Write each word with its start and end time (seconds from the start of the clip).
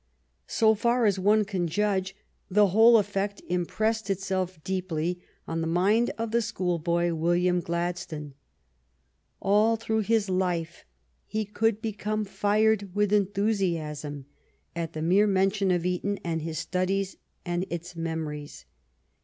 So 0.47 0.73
far 0.73 1.05
as 1.05 1.19
one 1.19 1.45
can 1.45 1.67
judge, 1.67 2.15
the 2.49 2.69
whole 2.69 2.97
effect 2.97 3.39
impressed 3.47 4.09
itself 4.09 4.57
deeply 4.63 5.21
on 5.47 5.61
the 5.61 5.67
mind 5.67 6.09
of 6.17 6.31
the 6.31 6.41
schoolboy 6.41 7.13
William 7.13 7.59
Gladstone. 7.59 8.33
All 9.39 9.75
through 9.75 9.99
his 9.99 10.27
life 10.27 10.85
he 11.27 11.45
could 11.45 11.83
.become 11.83 12.25
fired 12.25 12.95
with 12.95 13.11
enthu 13.11 13.51
siasm 13.53 14.25
at 14.75 14.93
the 14.93 15.03
mere 15.03 15.27
mention 15.27 15.69
of 15.69 15.85
Eton 15.85 16.17
and 16.23 16.41
its 16.41 16.57
studies 16.57 17.17
and 17.45 17.67
its 17.69 17.95
memories. 17.95 18.65